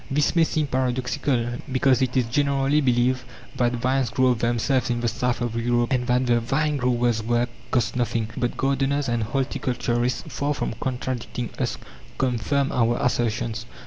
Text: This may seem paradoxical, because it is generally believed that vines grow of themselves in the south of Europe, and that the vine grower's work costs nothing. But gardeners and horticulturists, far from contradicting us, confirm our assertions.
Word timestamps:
This 0.09 0.35
may 0.35 0.43
seem 0.45 0.65
paradoxical, 0.65 1.59
because 1.71 2.01
it 2.01 2.17
is 2.17 2.25
generally 2.25 2.81
believed 2.81 3.21
that 3.55 3.73
vines 3.73 4.09
grow 4.09 4.29
of 4.29 4.39
themselves 4.39 4.89
in 4.89 4.99
the 4.99 5.07
south 5.07 5.41
of 5.41 5.55
Europe, 5.55 5.93
and 5.93 6.07
that 6.07 6.25
the 6.25 6.39
vine 6.39 6.77
grower's 6.77 7.21
work 7.21 7.49
costs 7.69 7.95
nothing. 7.95 8.27
But 8.35 8.57
gardeners 8.57 9.07
and 9.07 9.21
horticulturists, 9.21 10.23
far 10.27 10.55
from 10.55 10.73
contradicting 10.79 11.51
us, 11.59 11.77
confirm 12.17 12.71
our 12.71 12.97
assertions. 12.99 13.67